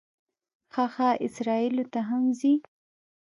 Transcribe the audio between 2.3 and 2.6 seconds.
ځې.